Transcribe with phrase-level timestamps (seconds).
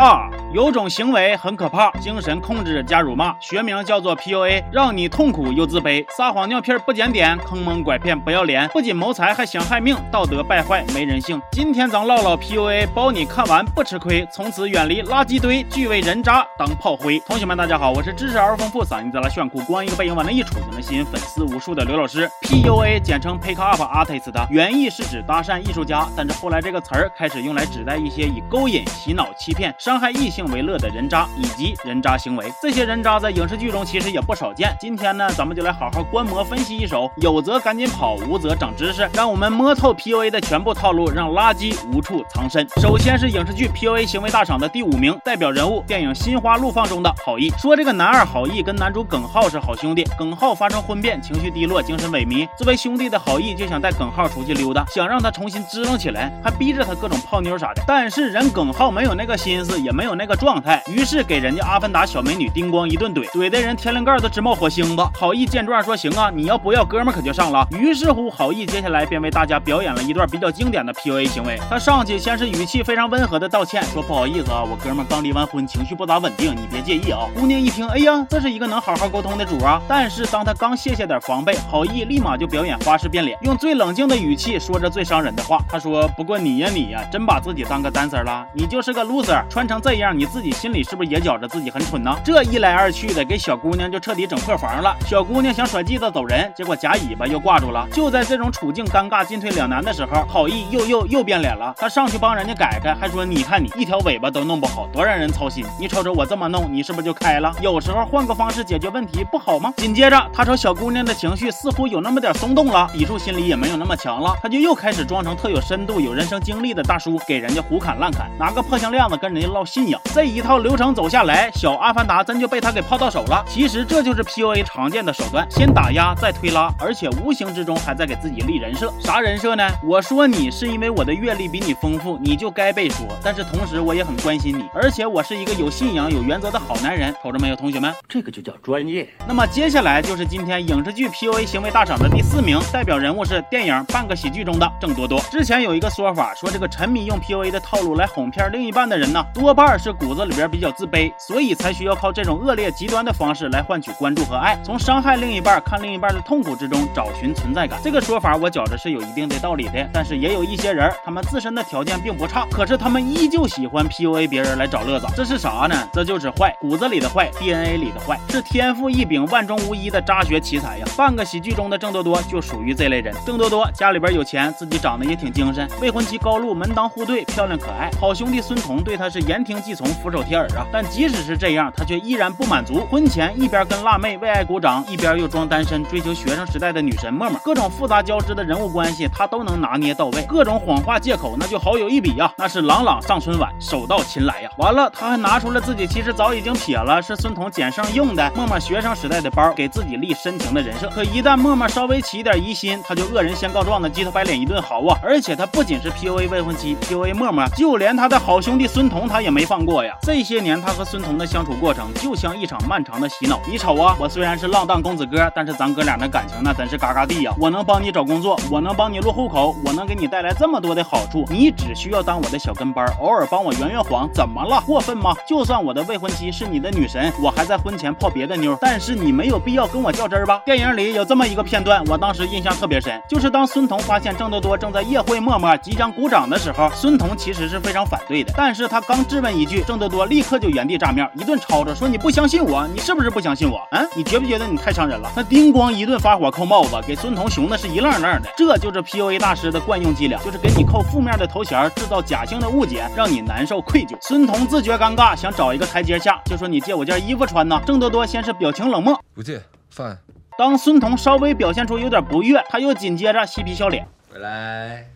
[0.00, 11.40] 啊，有种行为很可怕，精神控制加辱骂，学名叫做 PUA，让你痛苦又自卑，撒谎尿屁不检点，坑蒙拐骗不要脸，不仅谋财还想害命，道德败坏没人性。
[11.52, 17.20] 今天咱唠唠 PUA，包你看完不吃亏，从此远离垃圾堆，拒为人渣当炮灰。
[17.20, 22.28] 同学们，大家好，我是知识而丰富，嗓音贼拉炫酷，光一个背影往那一杵就能吸引粉丝无数的刘老师。
[22.42, 29.72] PUA 简称 Pick Up Artist 的原意是指搭讪艺术家，但是后来这个词儿开始用来指代一些以勾引、洗脑、欺骗。
[29.78, 34.74] 伤害异性为乐的人渣以及人渣行为，这些人渣在影视剧中其实也不少见。
[34.80, 42.64] 今天呢，咱们就来好好观摩分析一首，有则赶紧跑，无则长知识，让我们摸透 PUA 的全部套路，让垃圾无处藏身。
[42.80, 47.50] 首先是影视剧 PUA 行为大赏的第五名代表人物，电影《心花怒放》中的郝毅。
[47.58, 52.48] 说这个男二郝毅跟男主耿浩是好兄弟，耿浩发生婚变，情绪低落，精神萎靡。
[52.56, 57.82] 作为兄弟的好意就想带耿浩出去溜达，想让他重新支棱起来，还逼着他各种泡妞啥的。
[57.86, 59.80] 但是人耿浩没有那个心思。
[59.80, 65.02] 也没有那个状态，于是给人家阿凡达小美女叮咣一顿怼，怼的人天灵盖都直冒火星子。
[65.14, 71.58] 好意见状说：“行啊，你要不要哥们可就上了。”于是乎，好意接下来便为大家表演了一段比较经典的 PUA 行为。
[71.68, 79.80] 他上去先是语气非常温和的道歉，说：“不好意思啊，我哥们刚离完婚，情绪不咋稳定，你别介意啊。”姑娘一听，哎呀，这是一个能好好沟通的主啊。
[79.88, 85.60] 但是当他刚卸下点防备，好意立马就表演花式变脸，用最冷静的语气说着最伤人的话。
[85.68, 88.46] 他说：“不过你呀你呀，真把自己当个 dancer 了？
[88.52, 92.14] 你就是个 loser，穿成这样，你自己。”心里是不是也觉着自己很蠢呢？
[92.22, 94.94] 这一来二去的，给小姑娘就彻底整破防了。
[95.06, 97.88] 小姑娘想甩剂子走人，结果假尾巴又挂住了。
[97.94, 101.74] 就在这种处境尴尬进退两难的时候，好意又又又变脸了。
[101.78, 105.64] 他上去帮人家改改，还说：“你看你一条尾巴都弄不好，多让人操心。
[105.78, 107.50] 你瞅瞅我这么弄，你是不是就开了？
[107.62, 119.98] 有时候换个方式解决问题不好吗？”紧接着，他瞅小姑娘的情绪似乎有那么点松动了，抵触心理也没有那么强了，他就又开始装成特有深度、有人生经历的大叔，给人家胡砍乱砍，拿个破项链子跟人家唠信仰。
[120.12, 121.20] 这一套流程走下。
[121.20, 123.44] 来，小阿凡达真就被他给泡到手了。
[123.46, 128.90] 其实这就是 PUA 常见的手段，先打压再推拉，而且无形之中还在给自己立人设。
[129.00, 129.68] 啥人设呢？
[129.84, 133.06] 我说你是因为我的阅历比你丰富，你就该被说。
[133.22, 137.14] 但是同时我也很关心你，而且我是一个有信仰、有原则的好男人。
[137.22, 139.06] 瞅着没有，同学们，这个就叫专业。
[139.28, 145.20] 那么接下来就是今天影视剧 PUA 行为大赏的第四名，代表人物是电影《半个喜剧》中的郑多多。
[145.30, 151.12] 之前有一个说法，说这个沉迷用 PUA 的套路来哄骗另一半的人呢，多半是骨子里边比较自卑。
[151.18, 157.78] 所以才需要靠这种恶劣极端的方式来换取关注和爱，从伤害另一半、看另一半的痛苦之中找寻存在感。
[157.84, 165.06] 这个说法我觉着是有一定的道理的，但是也有一些人，他们自身的条件并不差，可是他们依旧喜欢 PUA 别人来找乐子。
[165.14, 165.88] 这是啥呢？
[165.92, 170.86] 这就是坏，骨子里的坏，DNA 里的坏，是天赋异禀、万中无一的渣学奇才呀。
[170.96, 173.14] 半个喜剧中的郑多多就属于这类人。
[173.26, 180.66] 郑多多家里边有钱，自己长得也挺精神，未婚妻高露门当户对，漂亮可爱，好兄弟孙彤对他是言听计从、俯首帖耳啊。
[180.72, 182.86] 但即使是这样，他却依然不满足。
[182.90, 187.40] 婚前一边跟辣妹为爱鼓掌，一边又装单身，追求学生时代的女神默默。
[187.44, 190.22] 各种复杂交织的人物关系，他都能拿捏到位。
[190.28, 192.32] 各种谎话借口，那就好有一比呀。
[192.36, 194.50] 那是朗朗上春晚，手到擒来呀。
[194.58, 200.88] 完了，他还拿出了自己其实早已经撇了，是孙彤捡剩用的默默学生时代的包，给自己立深情的人设。
[200.90, 204.98] 可一旦默默稍微起一点疑心，他就恶人先告状的鸡头白脸一顿嚎啊！
[205.02, 209.96] 而且他不仅是 PUA 未婚妻，PUA 默默，就连他的好兄弟孙彤他也没放过呀。
[210.02, 211.70] 这些年他和孙彤的相处过。
[211.72, 213.38] 程就像一场漫长的洗脑。
[213.48, 217.32] 你瞅啊，我虽然是浪荡公子哥，但是咱哥俩的感情那真是嘎嘎地呀。
[217.38, 224.60] 我能帮你找工作，我能帮你落户口，我能给你带来这么多的好处，你只需要当我的小跟班，偶尔帮我圆圆谎，怎么了？
[224.66, 225.14] 过分吗？
[225.28, 230.42] 就算我的未婚妻是你的女神，我还在婚前泡别的妞，但是你没有必要跟我较真吧？
[230.44, 241.60] 电影里有这么一个片段，我当时印象特别深，就是当孙彤发现郑多多正在夜会默默即将鼓掌的时候，孙彤其实是非常反对的，但是他刚质问一句，郑多多立刻就原地炸面，一顿吵。
[241.74, 243.60] 说你不相信我，你是不是不相信我？
[243.70, 245.10] 嗯，你觉不觉得你太伤人了？
[245.14, 248.28] 那叮咣一顿发火扣帽子，给孙彤熊的是一愣愣的。
[248.36, 253.94] 这就是 PUA 大师的惯用伎俩，就是给你扣负面的头衔，制造假性的误解，让你难受愧疚。
[254.00, 257.60] 孙彤自觉尴尬，想找一个台阶下，就说你借我件衣服穿呢。
[257.66, 259.98] 郑多多先是表情冷漠，不借饭。
[260.38, 264.86] 当孙彤稍微表现出有点不悦，他又紧接着嬉皮笑脸，回来。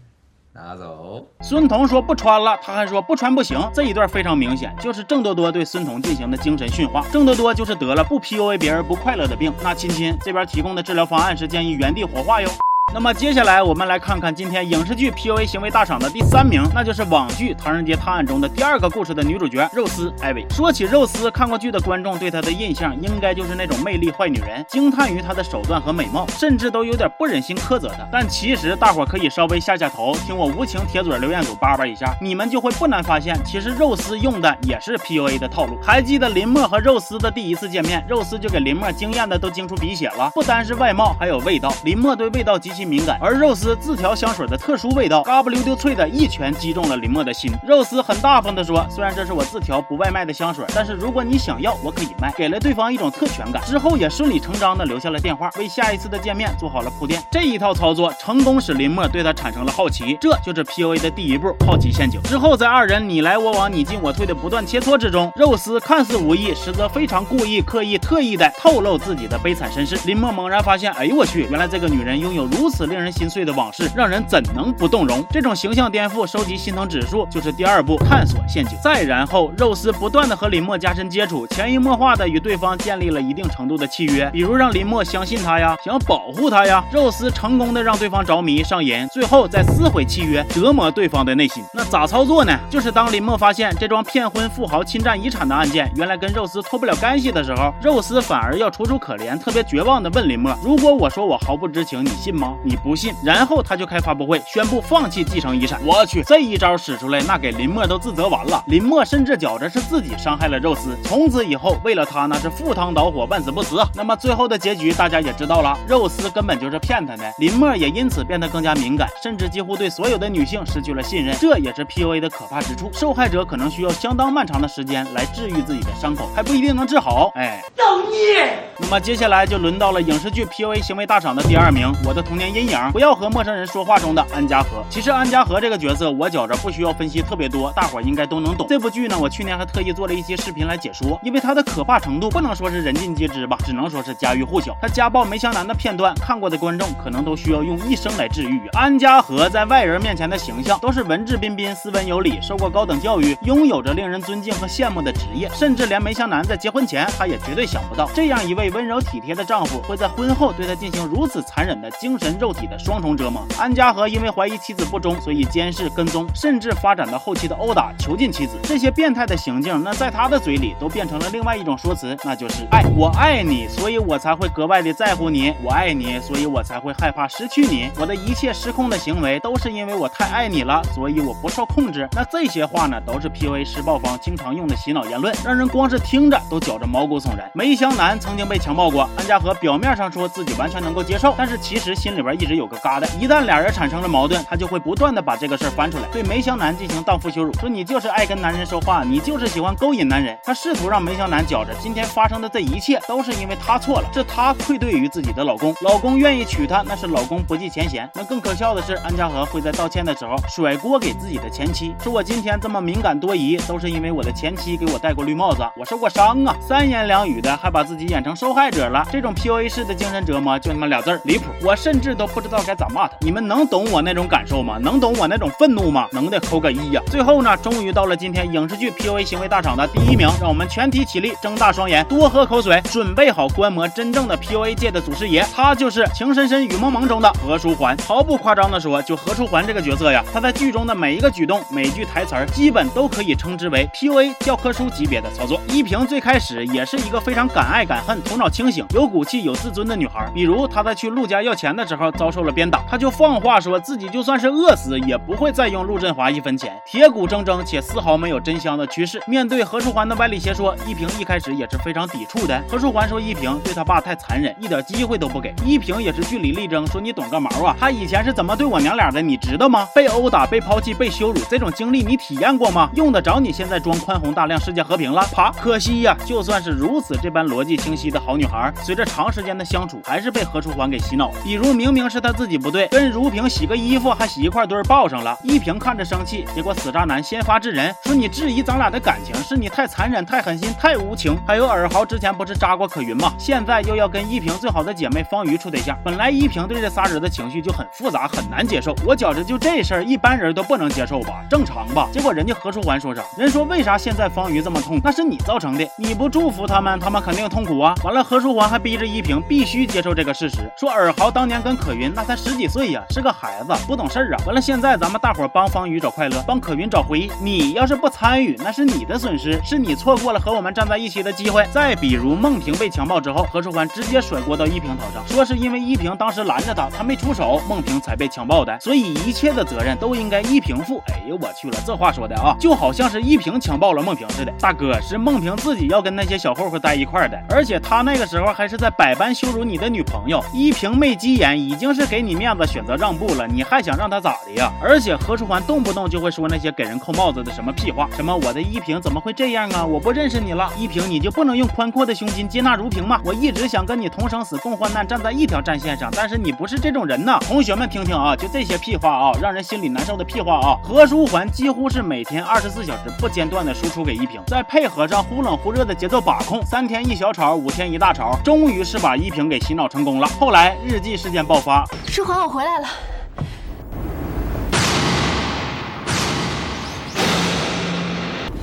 [0.55, 1.27] 拿走。
[1.41, 3.59] 孙彤说不穿了，他还说不穿不行。
[3.75, 7.05] 这一段非常明显，就是郑多多对孙彤进行的精神驯化。
[7.13, 9.53] 郑多多就是得了不 PUA 别人不快乐的病。
[9.65, 12.49] 那亲亲这边提供的治疗方案是建议原地火化哟。
[12.95, 20.47] 那么接下来我们来看看今天影视剧 PUA 行为大赏的第三名，那就是网剧《唐人街探案》中的第二个故事的女主角肉丝艾薇。
[20.51, 28.07] 说起肉丝，看过剧的观众对她的印象应该就是那种魅力坏女人，惊叹于她的手段和美貌，甚至都有点不忍心苛责她。
[28.13, 35.77] 但其实大伙可以稍微下下头，听我无情铁嘴刘彦祖叭叭一下，你们就会不难发现，其实肉丝用的也是 PUA 的套路。
[35.83, 41.75] 还记得林默和肉丝的第一次见面，肉丝就给林默惊艳的都惊出鼻血了，不单是外貌，还有味道。
[41.83, 43.75] 林默对味道极其敏感，而肉丝。
[43.85, 47.53] 自调香水的特殊味道，嘎不溜丢脆的一拳击中了林默的心。
[47.67, 53.63] 肉丝很大方的说：“虽然这是我自调不外卖的香水，但是如果你想要，我可以卖。”给了对方一种特权感。
[53.65, 57.23] 之后也顺理成章的留下了电话，为下一次的见面做好了铺垫。
[57.31, 62.23] 这一套操作成功使林默对他产生了好奇，这就是 PUA 的第一步——好奇陷阱。
[62.23, 69.99] 之后在二人你来我往、你进我退的不断切磋之中，肉丝看似无意，实则非常故意、刻意、特意的透露自己的悲惨身世。
[70.07, 74.25] 林默猛然发现，哎呦我去，原来这个女人拥有如如此令人心碎的往事，让人。
[74.27, 75.23] 怎能不动容？
[75.31, 78.79] 这种形象颠覆，收集心疼指数就是第二步探索陷阱。
[78.83, 86.83] 再然后，肉丝不断的和林默加深接触，潜移默化的与对方建立了一定程度的契约，比如让林默相信他呀，想保护他呀。
[86.91, 91.63] 肉丝成功的让对方着迷上瘾，最后再撕毁契约，折磨对方的内心。
[91.75, 92.59] 那咋操作呢？
[92.71, 103.15] 就是当林默发现这桩骗婚富豪侵占遗产的案件原来跟肉丝脱不了干系的时候，肉丝反而要楚楚可怜，特别绝望的问林默：“如果我说我毫不知情，你信吗？”你不信。
[103.23, 104.25] 然后他就开发布。
[104.25, 105.79] 会宣布放弃继承遗产。
[105.85, 108.65] 我去，这一招使出来，那给林默都自责完了。
[108.69, 113.77] 林默甚至觉着是自己伤害了肉丝，从此以后为了他那是赴汤蹈火，万死不辞。
[113.95, 117.31] 那么最后的结局大家也知道了，肉丝根本就是骗他的。
[117.39, 121.37] 林默也因此变得更加敏感，甚至几乎对所有的女性失去了信任。
[121.39, 122.91] 这也是 PUA 的可怕之处。
[122.95, 127.31] 受害者可能需要相当漫长的时间来治愈自己的伤口，还不一定能治好。
[127.35, 128.71] 哎，造孽！
[128.79, 132.79] 那么接下来就轮到了影视剧 PUA 行为大赏的第二名，《我的童年阴影》。
[132.93, 134.15] 不要和陌生人说话中。
[134.15, 138.65] 的安家和，其实安家和这个角色，我觉着不需要分析特别多，大伙应该都能懂。
[138.69, 144.77] 这部剧呢，我去年还特意做了一期视频来解说，因为它的可怕程度不能说是人尽皆知吧，只能说是家喻户晓。
[144.81, 148.69] 他家暴梅湘南的片段，看过的观众可能都需要用一生来治愈。
[148.75, 155.51] 安家和在外人面前的形象都是文质彬彬、斯文有礼，受过高等教育，拥有着令人尊敬和羡慕的职业。
[155.55, 163.45] 甚至连梅湘南在结婚前，他也绝对想不到，这样一位温柔体贴的丈夫会在婚后对她进行如此残忍的精神肉体的双重折磨。
[163.59, 164.05] 安家和。
[164.15, 168.53] 因为怀疑妻子不忠，所以监视、跟踪，甚至发展到后期的殴打、囚禁妻子。
[168.63, 172.85] 这些变态的行径，那在他的嘴里都变成了另外一种说辞，那就是爱。
[172.95, 175.53] 我爱你，所以我才会格外的在乎你。
[175.65, 177.91] 我爱你，所以我才会害怕失去你。
[177.99, 182.07] 我的一切失控的行为，都是因为我太爱你了，所以我不受控制。
[182.13, 187.51] 那这些话呢，都是 PUA 施暴方经常用的洗脑言论，让人光是听着都觉着毛骨悚然。
[187.55, 193.09] 梅湘南曾经被强暴过，安家和表面上说自己完全能够接受，但是其实心里里边一直有个疙瘩。
[193.19, 193.95] 一旦俩人产生。
[194.05, 200.37] 了矛盾，他就会不断的把这个事儿翻出来，对梅湘南进行荡妇羞辱，说你就是爱跟男人说话，你就是喜欢勾引男人。
[200.43, 208.11] 他试图让梅湘南觉着今天发生的这一切都是因为他错了，是他愧对于自己的老公，老公愿意娶她，那是老公不计前嫌。
[208.15, 216.55] 那更可笑的是，安家和会在道歉的时候甩锅给自己的前妻，说我今天这么敏感多疑，都是因为我的前妻给我戴过绿帽子，我受过伤啊。
[216.61, 223.15] 三言两语的还把自己演成受害者了，这种 PUA 式的精神折磨就他妈俩字儿离谱，我甚至都不知道该咋骂他。
[223.21, 223.85] 你们能懂？
[223.95, 224.79] 我那种感受吗？
[224.81, 226.09] 能懂我那种愤怒吗？
[226.11, 227.03] 能的扣个一呀！
[227.07, 235.47] 最后呢，终于到了今天影视剧 PUA 行为大赏的第一名，让我们全体起立，睁大双眼，多喝口水，准备好观摩真正的 PUA 界的祖师爷。
[235.55, 237.97] 他就是《情深深雨蒙蒙》中的何书桓。
[237.99, 245.61] 毫不夸张的说，就何书桓这个角色呀，他在剧中的每一个举动、每句台词儿，基本都可以称之为 PUA 教科书级别的操作。
[245.69, 250.27] 依萍最开始也是一个非常敢爱敢恨、头脑清醒、有骨气、有自尊的女孩。
[250.35, 253.75] 比如她在去陆家要钱的时候时候遭受了鞭打，他就放话说。
[253.85, 256.73] 自己就算是饿死，也不会再用陆振华一分钱。
[256.87, 259.21] 铁骨铮铮且丝毫没有真香的趋势。
[259.27, 262.63] 面对何书桓的歪理邪说，依萍一开始也是非常抵触的。
[262.69, 265.53] 何书桓说依萍对他爸太残忍，一点机会都不给。
[265.67, 267.77] 依萍也是据理力争，说你懂个毛啊！
[267.79, 269.87] 他以前是怎么对我娘俩的，你知道吗？
[269.95, 272.89] 被殴打、被抛弃、被羞辱，这种经历你体验过吗？
[272.95, 275.21] 用得着你现在装宽宏大量、世界和平了？
[275.33, 275.51] 啪！
[275.51, 281.33] 可惜呀，就算是如此这般逻辑清晰的好女孩，随着长时间的相处，还是被何书桓给洗脑。
[281.43, 283.67] 比如明明明是他自己不对，跟如萍洗。
[283.67, 291.37] 个衣服还洗一块堆儿抱上了，依萍看着生气，结果死渣男先发制人，说你质疑咱俩的感情，是你太残忍、太狠心、太无情。
[291.47, 293.35] 还有尔豪之前不是扎过可云吗？
[293.39, 295.99] 现在又要跟依萍最好的姐妹方瑜处对象。
[296.03, 298.95] 本来依萍对这仨人的情绪就很复杂，很难接受。
[299.05, 302.09] 我觉着就这事儿，一般人都不能接受吧，正常吧？
[302.11, 303.23] 结果人家何书桓说啥？
[303.37, 305.01] 人说为啥现在方瑜这么痛？
[305.03, 307.95] 那是你造成的，你不祝福他们，他们肯定痛苦啊。
[308.05, 314.39] 完了，何书桓还逼着依萍必须接受这个事实，说尔豪当年跟可云那才十几岁呀，是个孩子，不懂事儿啊。
[314.47, 317.31] 完了，现在咱们大伙帮方宇找快乐，帮可云找回忆。
[317.41, 321.67] 你要是不参与，那是你的损失，是你错过了和我们站在一起的机会。
[321.73, 331.03] 再比如孟平被强暴之后，何书桓直接甩锅到依萍头上，说是因为依萍当时拦着他，他没出手，孟平才被强暴的，所以一切的责任都应该依萍负。
[331.09, 334.53] 哎呦我去了，这话说的啊，就好像是依萍强暴了孟平似的。
[334.61, 340.43] 大哥是孟平自己要跟那些小混混在一块的，而且他那个时候还是在百般羞辱你的女朋友。
[340.53, 344.71] 依萍没急眼，已经是给你面子选择让步了，你还想让他咋的呀？
[344.83, 349.85] 而且何书桓动不动就会说那些给人扣帽子的什么屁话，什么我的依萍怎么会这样啊？
[349.87, 353.21] 我不认识你了，依萍你就不能用宽阔的胸襟接纳如萍吗？
[353.25, 357.39] 我一直想跟你同生死共患难，站在一条战线上，但是你不是这种人呐。
[357.41, 360.79] 同学们听听啊，就这些屁话啊，让人心里难受的屁话啊。
[360.83, 370.27] 何书桓几乎是每天二十四小时不间断的输出给依萍，再配合上忽冷忽热的节奏把控，三天一小吵，五天一大吵，终于是把依萍给洗脑成功了。
[370.39, 372.89] 后来日记事件爆发，书桓，我回来了。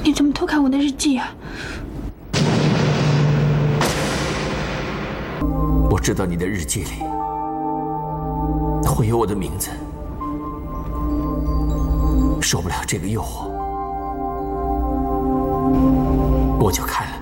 [0.03, 1.31] 你怎么偷看我的日记啊？
[5.89, 7.03] 我知道你的日记里
[8.83, 9.69] 会有我的名字，
[12.41, 13.47] 受不了这个诱惑，
[16.59, 17.13] 我就看了。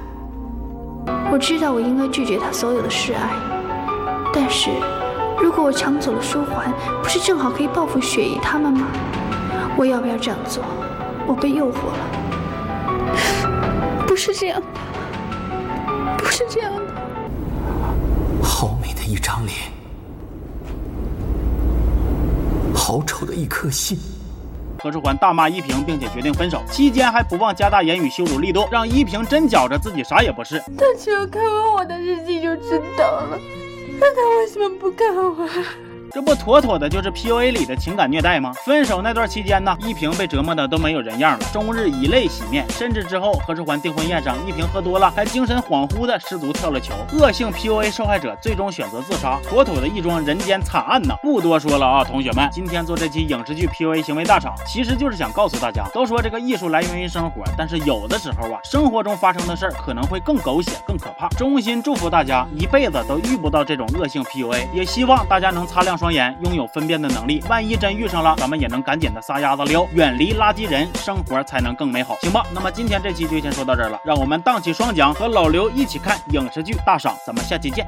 [1.31, 3.29] 我知道我应该拒绝他所有的示爱，
[4.33, 4.69] 但是
[5.41, 8.87] 如果我抢走了书桓，不是正好可以报复雪姨他们吗？
[9.77, 10.63] 我要不要这样做？
[11.25, 11.99] 我被诱惑了。
[14.07, 14.65] 不是这样的，
[16.17, 16.81] 不是这样的。
[18.43, 19.55] 好美的一张脸，
[22.73, 23.97] 好丑的一颗心。
[24.81, 30.59] 何书桓大骂依萍，并且决定分手，期间还不忘加大言语羞辱力度，让依萍真觉着自己啥也不是。
[30.77, 33.37] 他只要看完我的日记就知道了，
[33.99, 35.49] 那他为什么不看我？
[36.11, 38.51] 这不妥妥的就是 PUA 里的情感虐待吗？
[38.65, 46.95] 分手那段期间呢，依萍被折磨的都没有人样了，终日以泪洗面，甚至之后何书桓订婚宴上，依萍喝多了，还精神恍惚的失足跳了桥。
[47.13, 51.15] 恶性 PUA 受害者最终选择自杀，妥妥的一桩人间惨案呐！
[51.21, 61.27] 不多说了啊，同学们，今天做这期影视剧 PUA 行为大赏，其实就是想告诉大家，都说这个艺术来源于生活，但是有的时候啊，生活中发生的事儿可能会更狗血、更可怕。
[61.37, 67.43] 衷心祝福大家一辈子都遇不到这种恶性 PUA，也希望大家能擦亮双眼，拥有分辨的能力。
[67.49, 72.45] 万一真遇上了，咱们也能赶紧的撒丫子溜，远离垃圾人，生活才能更美好，行吧？
[72.53, 77.85] 那么今天这期就先说到这儿了，让我们荡起双桨，和老刘一起看影视剧大赏，咱们下期见。